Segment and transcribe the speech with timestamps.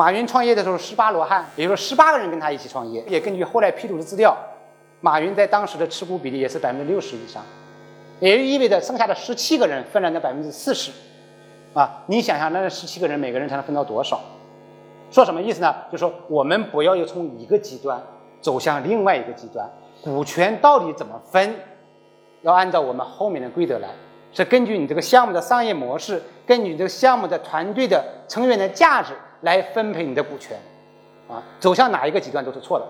[0.00, 3.04] 马云创业的时候十八罗汉，也就是说十八个人跟他一起创业。
[3.06, 4.34] 也根据后来披露的资料，
[5.02, 7.42] 马云在当时的持股比例也是百分之六十以上，
[8.18, 10.90] 也就意味着剩下的十七个人分了那百分之四十。
[11.74, 14.18] 啊，你想想，那十七个人每个人才能分到多少？
[15.10, 15.74] 说什么意思呢？
[15.92, 18.02] 就说我们不要又从一个极端
[18.40, 19.70] 走向另外一个极端，
[20.02, 21.54] 股权到底怎么分，
[22.40, 23.90] 要按照我们后面的规则来，
[24.32, 29.12] 是根据你这个项目的商业模式，根据你这个项目的团队的成员的价值
[29.42, 30.58] 来分配你的股权，
[31.28, 32.86] 啊，走向哪一个极端都是错的。